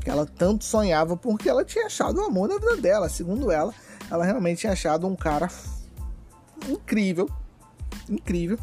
que 0.00 0.10
ela 0.10 0.26
tanto 0.26 0.64
sonhava, 0.64 1.16
porque 1.16 1.48
ela 1.48 1.64
tinha 1.64 1.86
achado 1.86 2.20
o 2.20 2.24
amor 2.24 2.48
da 2.48 2.58
vida 2.58 2.76
dela. 2.76 3.08
Segundo 3.08 3.50
ela, 3.50 3.74
ela 4.10 4.24
realmente 4.24 4.60
tinha 4.60 4.72
achado 4.72 5.06
um 5.06 5.16
cara 5.16 5.48
incrível, 6.68 7.28
incrível. 8.08 8.58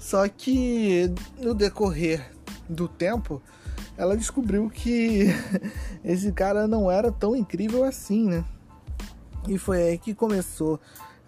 Só 0.00 0.28
que 0.28 1.12
no 1.38 1.54
decorrer 1.54 2.30
do 2.68 2.86
tempo, 2.86 3.42
ela 3.96 4.16
descobriu 4.16 4.70
que 4.70 5.26
esse 6.04 6.30
cara 6.32 6.68
não 6.68 6.90
era 6.90 7.10
tão 7.10 7.34
incrível 7.34 7.84
assim, 7.84 8.28
né? 8.28 8.44
E 9.48 9.56
foi 9.56 9.82
aí 9.82 9.98
que 9.98 10.14
começou 10.14 10.78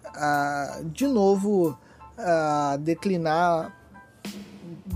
a, 0.05 0.81
de 0.85 1.07
novo 1.07 1.75
a 2.15 2.77
declinar 2.79 3.75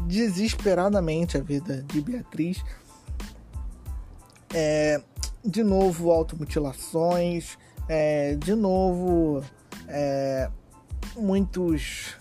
desesperadamente 0.07 1.35
a 1.35 1.41
vida 1.41 1.83
de 1.83 2.01
Beatriz. 2.01 2.63
É, 4.53 5.01
de 5.43 5.63
novo 5.63 6.11
automutilações, 6.11 7.57
é, 7.89 8.35
de 8.35 8.53
novo 8.53 9.43
é, 9.87 10.49
muitos 11.17 12.15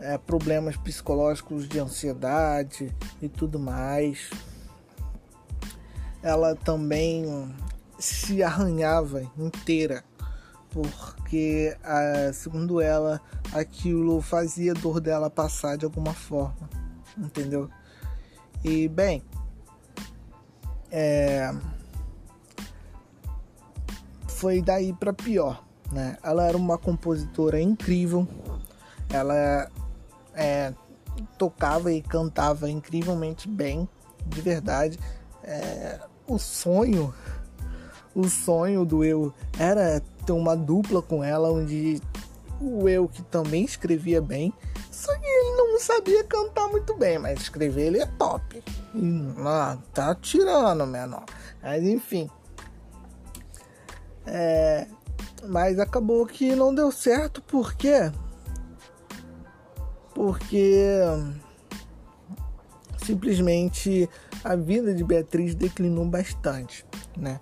é, 0.00 0.18
problemas 0.18 0.76
psicológicos 0.76 1.68
de 1.68 1.78
ansiedade 1.78 2.92
e 3.20 3.28
tudo 3.28 3.58
mais. 3.58 4.30
Ela 6.22 6.56
também 6.56 7.54
se 8.02 8.42
arranhava 8.42 9.22
inteira, 9.38 10.02
porque, 10.70 11.76
segundo 12.34 12.80
ela, 12.80 13.20
aquilo 13.52 14.20
fazia 14.20 14.72
a 14.72 14.74
dor 14.74 15.00
dela 15.00 15.30
passar 15.30 15.76
de 15.76 15.84
alguma 15.84 16.12
forma, 16.12 16.68
entendeu? 17.16 17.70
E, 18.64 18.88
bem, 18.88 19.22
é... 20.90 21.54
foi 24.26 24.60
daí 24.60 24.92
para 24.92 25.12
pior, 25.12 25.64
né? 25.92 26.18
Ela 26.22 26.46
era 26.46 26.56
uma 26.56 26.76
compositora 26.76 27.60
incrível, 27.60 28.26
ela 29.10 29.70
é, 30.34 30.74
tocava 31.38 31.92
e 31.92 32.02
cantava 32.02 32.68
incrivelmente 32.68 33.48
bem, 33.48 33.88
de 34.26 34.40
verdade. 34.40 34.98
É, 35.44 36.00
o 36.26 36.38
sonho, 36.38 37.12
o 38.14 38.28
sonho 38.28 38.84
do 38.84 39.04
eu 39.04 39.32
era 39.58 40.02
ter 40.24 40.32
uma 40.32 40.56
dupla 40.56 41.02
com 41.02 41.22
ela, 41.22 41.50
onde 41.50 42.00
o 42.60 42.88
eu 42.88 43.08
que 43.08 43.22
também 43.22 43.64
escrevia 43.64 44.20
bem, 44.20 44.52
só 44.90 45.12
que 45.18 45.26
ele 45.26 45.56
não 45.56 45.80
sabia 45.80 46.22
cantar 46.24 46.68
muito 46.68 46.94
bem, 46.94 47.18
mas 47.18 47.40
escrever 47.40 47.86
ele 47.86 48.00
é 48.00 48.06
top. 48.06 48.62
Ah, 49.38 49.78
tá 49.92 50.14
tirando, 50.14 50.86
menor. 50.86 51.24
Mas 51.62 51.82
enfim. 51.82 52.30
É, 54.24 54.86
mas 55.48 55.80
acabou 55.80 56.24
que 56.26 56.54
não 56.54 56.72
deu 56.72 56.92
certo 56.92 57.42
porque 57.42 58.12
porque 60.14 60.86
simplesmente 63.04 64.08
a 64.44 64.54
vida 64.54 64.94
de 64.94 65.02
Beatriz 65.02 65.54
declinou 65.54 66.04
bastante, 66.04 66.86
né? 67.16 67.40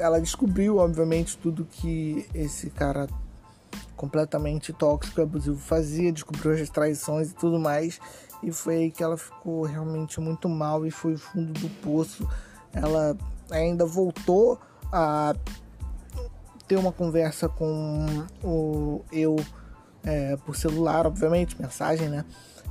Ela 0.00 0.20
descobriu, 0.20 0.78
obviamente, 0.78 1.36
tudo 1.36 1.64
que 1.64 2.26
esse 2.34 2.70
cara 2.70 3.06
completamente 3.96 4.72
tóxico 4.72 5.20
e 5.20 5.22
abusivo 5.22 5.58
fazia, 5.58 6.10
descobriu 6.10 6.52
as 6.52 6.70
traições 6.70 7.30
e 7.30 7.34
tudo 7.34 7.58
mais, 7.58 8.00
e 8.42 8.50
foi 8.50 8.76
aí 8.76 8.90
que 8.90 9.02
ela 9.02 9.18
ficou 9.18 9.64
realmente 9.64 10.18
muito 10.18 10.48
mal 10.48 10.86
e 10.86 10.90
foi 10.90 11.18
fundo 11.18 11.52
do 11.52 11.68
poço. 11.82 12.26
Ela 12.72 13.14
ainda 13.50 13.84
voltou 13.84 14.58
a 14.90 15.34
ter 16.66 16.76
uma 16.76 16.92
conversa 16.92 17.48
com 17.48 18.06
o 18.42 19.04
eu 19.12 19.36
é, 20.02 20.36
por 20.46 20.56
celular, 20.56 21.06
obviamente, 21.06 21.60
mensagem, 21.60 22.08
né? 22.08 22.24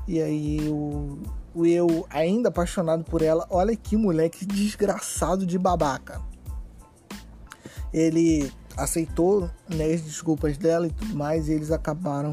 E 0.08 0.20
aí 0.20 0.68
o, 0.68 1.20
o 1.54 1.66
eu, 1.66 2.08
ainda 2.10 2.50
apaixonado 2.50 3.04
por 3.04 3.22
ela, 3.22 3.46
olha 3.52 3.76
que 3.76 3.96
moleque 3.96 4.46
desgraçado 4.46 5.46
de 5.46 5.60
babaca. 5.60 6.22
Ele 7.94 8.52
aceitou 8.78 9.50
né, 9.68 9.94
as 9.94 10.02
desculpas 10.02 10.58
dela 10.58 10.88
e 10.88 10.92
tudo 10.92 11.16
mais, 11.16 11.48
e 11.48 11.54
eles 11.54 11.72
acabaram 11.72 12.32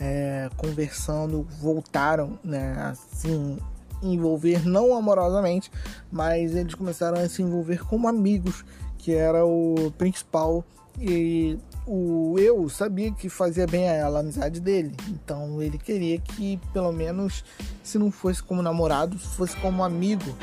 é, 0.00 0.48
conversando, 0.56 1.46
voltaram, 1.60 2.38
né, 2.42 2.74
assim, 2.90 3.58
envolver 4.02 4.66
não 4.66 4.96
amorosamente, 4.96 5.70
mas 6.10 6.54
eles 6.54 6.74
começaram 6.74 7.18
a 7.20 7.28
se 7.28 7.42
envolver 7.42 7.84
como 7.84 8.08
amigos, 8.08 8.64
que 8.98 9.14
era 9.14 9.44
o 9.44 9.92
principal 9.96 10.64
e 10.98 11.58
o 11.86 12.36
eu 12.38 12.68
sabia 12.68 13.10
que 13.10 13.28
fazia 13.28 13.66
bem 13.66 13.88
a 13.88 13.92
ela 13.92 14.18
a 14.18 14.20
amizade 14.20 14.60
dele. 14.60 14.94
Então 15.08 15.62
ele 15.62 15.78
queria 15.78 16.18
que, 16.18 16.58
pelo 16.72 16.92
menos, 16.92 17.44
se 17.82 17.98
não 17.98 18.10
fosse 18.10 18.42
como 18.42 18.62
namorado, 18.62 19.18
fosse 19.18 19.56
como 19.56 19.82
amigo, 19.82 20.36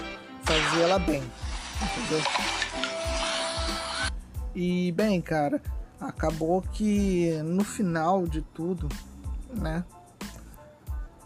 fazer 0.44 0.82
ela 0.82 1.00
bem. 1.00 1.24
Entendeu? 1.82 2.87
E 4.60 4.92
bem, 4.94 5.22
cara, 5.22 5.62
acabou 6.02 6.64
que 6.64 7.32
no 7.44 7.64
final 7.64 8.26
de 8.26 8.42
tudo, 8.42 8.90
né? 9.54 9.86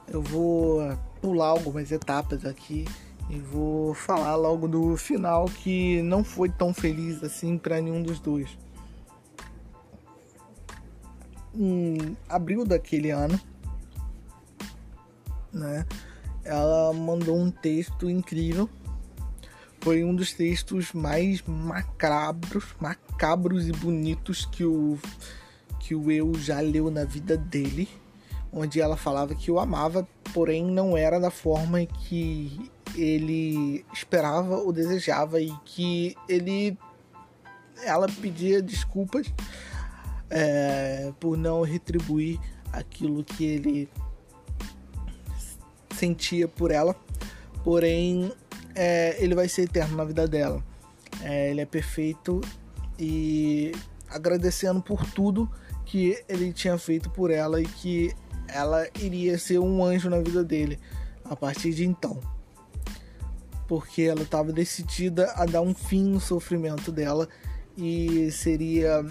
Eu 0.05 0.21
vou 0.21 0.81
pular 1.21 1.47
algumas 1.47 1.89
etapas 1.93 2.45
aqui 2.45 2.85
e 3.29 3.39
vou 3.39 3.93
falar 3.93 4.35
logo 4.35 4.67
do 4.67 4.97
final 4.97 5.45
que 5.45 6.01
não 6.01 6.25
foi 6.25 6.49
tão 6.49 6.73
feliz 6.73 7.23
assim 7.23 7.57
para 7.57 7.79
nenhum 7.79 8.03
dos 8.03 8.19
dois 8.19 8.49
em 11.55 12.17
abril 12.27 12.65
daquele 12.65 13.11
ano, 13.11 13.39
né? 15.53 15.85
Ela 16.43 16.91
mandou 16.91 17.37
um 17.37 17.49
texto 17.49 18.09
incrível. 18.09 18.69
Foi 19.81 20.03
um 20.03 20.15
dos 20.15 20.31
textos 20.33 20.93
mais 20.93 21.41
macabros, 21.45 22.75
macabros 22.79 23.67
e 23.67 23.71
bonitos 23.71 24.45
que 24.45 24.63
o 24.63 24.97
que 25.79 25.95
o 25.95 26.11
eu 26.11 26.33
já 26.35 26.59
leu 26.59 26.91
na 26.91 27.03
vida 27.03 27.35
dele, 27.35 27.89
onde 28.53 28.79
ela 28.79 28.95
falava 28.95 29.33
que 29.33 29.49
o 29.49 29.59
amava, 29.59 30.07
porém 30.31 30.63
não 30.63 30.95
era 30.95 31.19
da 31.19 31.31
forma 31.31 31.83
que 31.85 32.69
ele 32.95 33.83
esperava 33.91 34.57
ou 34.57 34.71
desejava 34.71 35.41
e 35.41 35.51
que 35.65 36.15
ele 36.29 36.77
ela 37.83 38.07
pedia 38.07 38.61
desculpas 38.61 39.33
é, 40.29 41.11
por 41.19 41.35
não 41.35 41.61
retribuir 41.61 42.39
aquilo 42.71 43.23
que 43.23 43.43
ele 43.43 43.89
sentia 45.95 46.47
por 46.47 46.71
ela, 46.71 46.95
porém 47.63 48.31
é, 48.75 49.15
ele 49.23 49.35
vai 49.35 49.47
ser 49.47 49.63
eterno 49.63 49.97
na 49.97 50.05
vida 50.05 50.27
dela. 50.27 50.63
É, 51.21 51.51
ele 51.51 51.61
é 51.61 51.65
perfeito 51.65 52.41
e 52.97 53.71
agradecendo 54.09 54.81
por 54.81 55.05
tudo 55.11 55.49
que 55.85 56.21
ele 56.27 56.53
tinha 56.53 56.77
feito 56.77 57.09
por 57.09 57.31
ela 57.31 57.61
e 57.61 57.65
que 57.65 58.13
ela 58.47 58.87
iria 58.99 59.37
ser 59.37 59.59
um 59.59 59.83
anjo 59.83 60.09
na 60.09 60.19
vida 60.19 60.43
dele 60.43 60.79
a 61.25 61.35
partir 61.35 61.73
de 61.73 61.85
então. 61.85 62.19
Porque 63.67 64.03
ela 64.03 64.21
estava 64.21 64.51
decidida 64.51 65.31
a 65.35 65.45
dar 65.45 65.61
um 65.61 65.73
fim 65.73 66.03
no 66.03 66.19
sofrimento 66.19 66.91
dela 66.91 67.27
e 67.77 68.29
seria 68.31 69.05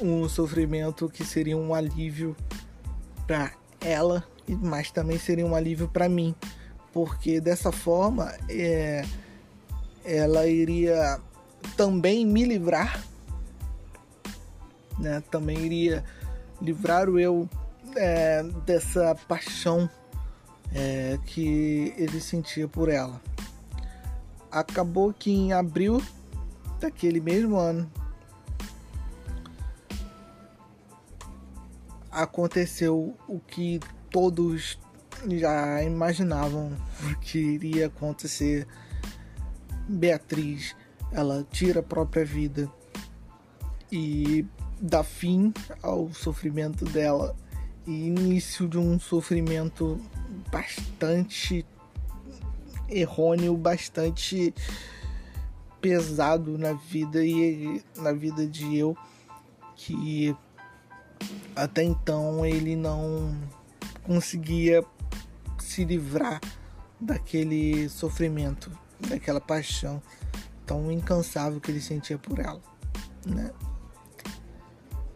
um 0.00 0.28
sofrimento 0.28 1.08
que 1.08 1.24
seria 1.24 1.56
um 1.56 1.74
alívio 1.74 2.36
para 3.26 3.52
ela, 3.80 4.24
mas 4.60 4.90
também 4.90 5.18
seria 5.18 5.46
um 5.46 5.54
alívio 5.54 5.88
para 5.88 6.08
mim, 6.08 6.34
porque 6.92 7.40
dessa 7.40 7.72
forma 7.72 8.32
é, 8.48 9.04
ela 10.04 10.46
iria 10.46 11.18
também 11.76 12.26
me 12.26 12.44
livrar, 12.44 13.02
né? 14.98 15.22
Também 15.30 15.58
iria 15.58 16.04
livrar 16.60 17.08
o 17.08 17.18
eu 17.18 17.48
é, 17.96 18.42
dessa 18.66 19.14
paixão 19.26 19.88
é, 20.74 21.18
que 21.26 21.94
ele 21.96 22.20
sentia 22.20 22.68
por 22.68 22.88
ela. 22.88 23.20
Acabou 24.50 25.12
que 25.12 25.30
em 25.30 25.52
abril 25.52 26.02
daquele 26.78 27.20
mesmo 27.20 27.56
ano 27.56 27.90
aconteceu 32.10 33.16
o 33.26 33.40
que 33.40 33.80
todos 34.10 34.78
já 35.30 35.82
imaginavam 35.82 36.72
que 37.20 37.38
iria 37.38 37.86
acontecer. 37.86 38.66
Beatriz, 39.88 40.74
ela 41.12 41.46
tira 41.50 41.80
a 41.80 41.82
própria 41.82 42.24
vida 42.24 42.70
e 43.90 44.46
dá 44.80 45.04
fim 45.04 45.52
ao 45.82 46.12
sofrimento 46.12 46.84
dela 46.84 47.36
e 47.86 48.06
início 48.06 48.68
de 48.68 48.78
um 48.78 48.98
sofrimento 48.98 50.00
bastante 50.50 51.66
errôneo, 52.88 53.56
bastante 53.56 54.54
pesado 55.80 56.56
na 56.56 56.72
vida 56.72 57.24
e 57.24 57.82
na 57.96 58.12
vida 58.12 58.46
de 58.46 58.76
eu 58.76 58.96
que 59.74 60.34
até 61.56 61.82
então 61.82 62.46
ele 62.46 62.76
não 62.76 63.36
conseguia 64.04 64.84
se 65.72 65.84
livrar 65.84 66.38
daquele 67.00 67.88
sofrimento, 67.88 68.70
daquela 69.08 69.40
paixão 69.40 70.02
tão 70.66 70.92
incansável 70.92 71.60
que 71.60 71.70
ele 71.70 71.80
sentia 71.80 72.18
por 72.18 72.38
ela, 72.38 72.60
né? 73.26 73.50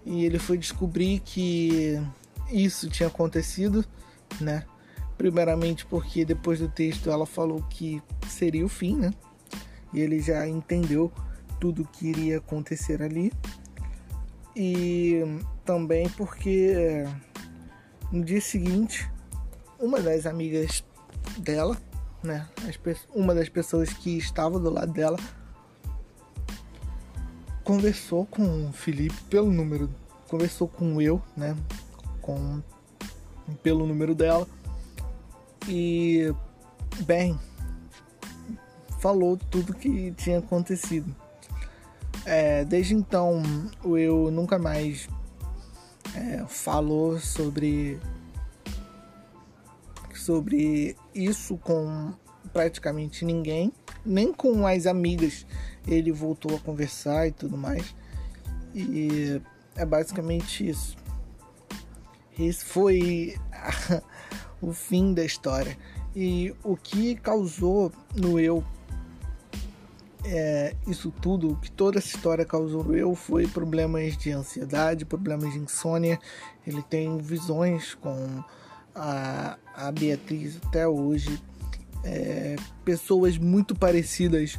E 0.05 0.25
ele 0.25 0.38
foi 0.38 0.57
descobrir 0.57 1.21
que 1.21 2.01
isso 2.51 2.88
tinha 2.88 3.09
acontecido, 3.09 3.85
né? 4.40 4.64
Primeiramente 5.19 5.85
porque 5.85 6.25
depois 6.25 6.59
do 6.61 6.69
texto 6.69 7.11
ela 7.11 7.27
falou 7.27 7.62
que 7.69 8.03
seria 8.29 8.64
o 8.64 8.69
fim, 8.69 8.97
né? 8.97 9.12
E 9.92 10.01
ele 10.01 10.21
já 10.21 10.49
entendeu 10.49 11.12
tudo 11.61 11.87
que 11.87 12.09
iria 12.09 12.38
acontecer 12.38 13.03
ali. 13.03 13.33
E 14.55 15.21
também 15.64 16.09
porque 16.11 17.05
no 18.11 18.25
dia 18.25 18.40
seguinte, 18.40 19.11
uma 19.78 20.00
das 20.00 20.26
amigas 20.26 20.84
dela, 21.38 21.76
né, 22.22 22.48
uma 23.14 23.34
das 23.34 23.48
pessoas 23.48 23.92
que 23.92 24.16
estava 24.16 24.58
do 24.58 24.70
lado 24.70 24.92
dela, 24.92 25.18
conversou 27.64 28.26
com 28.26 28.68
o 28.68 28.72
Felipe 28.72 29.16
pelo 29.28 29.50
número, 29.50 29.90
conversou 30.28 30.68
com 30.68 31.00
eu, 31.00 31.20
né, 31.36 31.56
com 32.20 32.62
pelo 33.62 33.86
número 33.86 34.14
dela 34.14 34.46
e 35.68 36.32
bem 37.00 37.38
falou 38.98 39.36
tudo 39.36 39.74
que 39.74 40.12
tinha 40.12 40.38
acontecido. 40.38 41.14
É, 42.24 42.64
desde 42.64 42.94
então, 42.94 43.42
o 43.84 43.96
eu 43.96 44.30
nunca 44.32 44.58
mais 44.58 45.08
é, 46.14 46.44
falou 46.48 47.20
sobre 47.20 48.00
sobre 50.26 50.96
isso 51.14 51.56
com 51.56 52.12
praticamente 52.52 53.24
ninguém, 53.24 53.72
nem 54.04 54.32
com 54.32 54.66
as 54.66 54.86
amigas 54.86 55.46
ele 55.86 56.10
voltou 56.10 56.56
a 56.56 56.58
conversar 56.58 57.28
e 57.28 57.30
tudo 57.30 57.56
mais. 57.56 57.94
E 58.74 59.40
é 59.76 59.86
basicamente 59.86 60.68
isso. 60.68 60.96
Esse 62.36 62.64
foi 62.64 63.36
o 64.60 64.72
fim 64.72 65.14
da 65.14 65.24
história. 65.24 65.78
E 66.14 66.52
o 66.64 66.76
que 66.76 67.14
causou 67.14 67.92
no 68.16 68.40
eu 68.40 68.64
é, 70.24 70.74
isso 70.88 71.12
tudo, 71.22 71.56
que 71.62 71.70
toda 71.70 71.98
essa 71.98 72.08
história 72.08 72.44
causou 72.44 72.82
no 72.82 72.96
eu 72.96 73.14
foi 73.14 73.46
problemas 73.46 74.16
de 74.16 74.32
ansiedade, 74.32 75.04
problemas 75.04 75.52
de 75.52 75.60
insônia. 75.60 76.18
Ele 76.66 76.82
tem 76.82 77.16
visões 77.18 77.94
com 77.94 78.42
a, 78.96 79.59
a 79.74 79.92
Beatriz 79.92 80.59
até 80.66 80.87
hoje. 80.88 81.40
É, 82.02 82.56
pessoas 82.85 83.37
muito 83.37 83.74
parecidas 83.74 84.59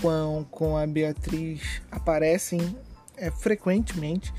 com, 0.00 0.46
com 0.50 0.76
a 0.76 0.86
Beatriz 0.86 1.82
aparecem 1.90 2.76
é, 3.16 3.30
frequentemente 3.30 4.32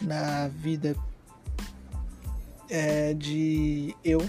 na 0.00 0.48
vida 0.48 0.96
é, 2.68 3.14
de 3.14 3.94
eu 4.04 4.20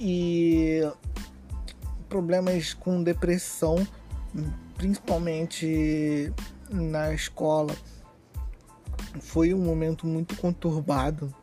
e 0.00 0.82
problemas 2.08 2.74
com 2.74 3.02
depressão 3.02 3.86
principalmente 4.80 6.32
na 6.70 7.12
escola, 7.12 7.76
foi 9.20 9.52
um 9.52 9.58
momento 9.58 10.06
muito 10.06 10.34
conturbado. 10.36 11.34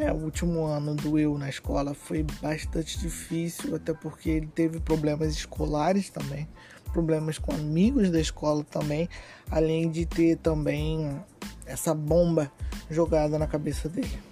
É, 0.00 0.12
o 0.12 0.16
último 0.16 0.64
ano 0.64 0.94
do 0.94 1.18
eu 1.18 1.36
na 1.36 1.48
escola 1.48 1.92
foi 1.92 2.24
bastante 2.40 3.00
difícil, 3.00 3.74
até 3.74 3.92
porque 3.92 4.30
ele 4.30 4.46
teve 4.46 4.78
problemas 4.78 5.32
escolares 5.32 6.08
também, 6.08 6.48
problemas 6.92 7.36
com 7.36 7.50
amigos 7.52 8.08
da 8.08 8.20
escola 8.20 8.62
também, 8.62 9.08
além 9.50 9.90
de 9.90 10.06
ter 10.06 10.36
também 10.36 11.20
essa 11.66 11.92
bomba 11.92 12.48
jogada 12.88 13.40
na 13.40 13.48
cabeça 13.48 13.88
dele, 13.88 14.22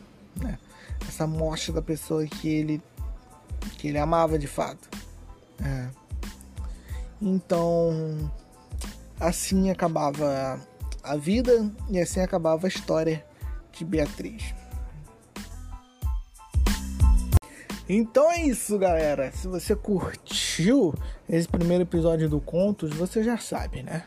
né? 0.41 0.57
Essa 1.09 1.27
morte 1.27 1.73
da 1.73 1.83
pessoa 1.83 2.25
que 2.25 2.49
ele 2.49 2.83
que 3.77 3.89
ele 3.89 3.99
amava 3.99 4.39
de 4.39 4.47
fato. 4.47 4.89
É. 5.61 5.89
Então, 7.21 8.31
assim 9.19 9.69
acabava 9.69 10.61
a 11.03 11.17
vida 11.17 11.69
e 11.91 11.99
assim 11.99 12.21
acabava 12.21 12.69
a 12.69 12.69
história 12.69 13.27
de 13.73 13.85
Beatriz. 13.85 14.55
Então 17.89 18.31
é 18.31 18.43
isso, 18.43 18.79
galera. 18.79 19.31
Se 19.33 19.47
você 19.47 19.77
curtiu 19.77 20.95
esse 21.29 21.47
primeiro 21.49 21.85
episódio 21.85 22.29
do 22.29 22.41
Contos, 22.41 22.95
você 22.95 23.23
já 23.23 23.37
sabe, 23.39 23.83
né? 23.83 24.05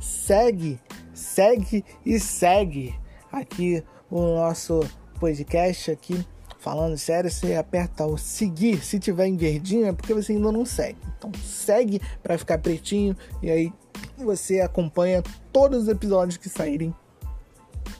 Segue, 0.00 0.78
segue 1.14 1.84
e 2.04 2.20
segue 2.20 2.94
aqui 3.32 3.82
o 4.10 4.20
nosso 4.20 4.80
podcast 5.18 5.90
aqui 5.90 6.24
Falando 6.64 6.96
sério, 6.96 7.30
você 7.30 7.56
aperta 7.56 8.06
o 8.06 8.16
seguir, 8.16 8.82
se 8.82 8.98
tiver 8.98 9.26
em 9.26 9.36
verdinho 9.36 9.84
é 9.84 9.92
porque 9.92 10.14
você 10.14 10.32
ainda 10.32 10.50
não 10.50 10.64
segue. 10.64 10.96
Então 11.18 11.30
segue 11.34 12.00
para 12.22 12.38
ficar 12.38 12.56
pretinho 12.56 13.14
e 13.42 13.50
aí 13.50 13.72
você 14.16 14.62
acompanha 14.62 15.22
todos 15.52 15.82
os 15.82 15.88
episódios 15.88 16.38
que 16.38 16.48
saírem 16.48 16.94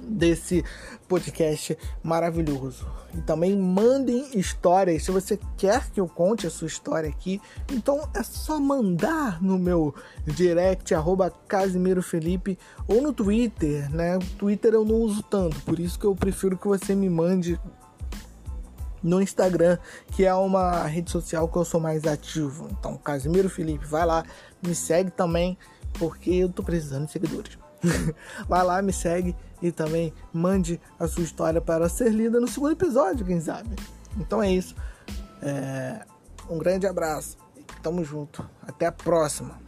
desse 0.01 0.65
podcast 1.09 1.77
maravilhoso. 2.03 2.87
E 3.15 3.21
também 3.23 3.57
mandem 3.57 4.39
histórias. 4.39 5.05
Se 5.05 5.11
você 5.11 5.39
quer 5.57 5.91
que 5.91 6.01
eu 6.01 6.09
conte 6.09 6.47
a 6.47 6.51
sua 6.51 6.67
história 6.67 7.09
aqui, 7.09 7.41
então 7.73 8.09
é 8.15 8.23
só 8.23 8.59
mandar 8.59 9.43
no 9.43 9.59
meu 9.59 9.95
direct, 10.27 10.95
arroba 10.95 11.31
Casimiro 11.47 12.03
Felipe, 12.03 12.59
ou 12.89 13.01
no 13.01 13.13
Twitter, 13.13 13.91
né? 13.95 14.19
Twitter 14.39 14.75
eu 14.75 14.85
não 14.85 14.97
uso 14.97 15.23
tanto, 15.23 15.61
por 15.63 15.79
isso 15.79 15.99
que 15.99 16.07
eu 16.07 16.15
prefiro 16.15 16.57
que 16.59 16.67
você 16.67 16.95
me 16.95 17.09
mande 17.09 17.61
no 19.05 19.21
Instagram, 19.21 19.79
que 20.13 20.25
é 20.25 20.35
uma 20.35 20.85
rede 20.87 21.11
social 21.11 21.47
que 21.47 21.57
eu 21.57 21.65
sou 21.65 21.79
mais 21.79 22.05
ativo. 22.07 22.69
Então, 22.71 22.97
Casimiro 22.97 23.51
Felipe, 23.51 23.85
vai 23.85 24.07
lá, 24.07 24.25
me 24.67 24.75
segue 24.75 25.11
também, 25.11 25.59
porque 25.93 26.31
eu 26.31 26.49
tô 26.49 26.63
precisando 26.63 27.05
de 27.05 27.13
seguidores. 27.13 27.64
vai 28.49 28.63
lá, 28.63 28.81
me 28.83 28.93
segue 28.93 29.35
e 29.63 29.73
também 29.73 30.13
mande 30.33 30.81
a 30.99 31.07
sua 31.07 31.23
história 31.23 31.61
para 31.61 31.89
ser 31.89 32.11
lida 32.11 32.41
no 32.41 32.49
segundo 32.49 32.73
episódio, 32.73 33.25
quem 33.25 33.41
sabe. 33.41 33.75
Então 34.17 34.43
é 34.43 34.51
isso. 34.51 34.75
É... 35.43 36.05
Um 36.49 36.59
grande 36.59 36.87
abraço. 36.87 37.39
Tamo 37.83 38.05
junto. 38.05 38.49
Até 38.67 38.87
a 38.87 38.93
próxima. 38.93 39.64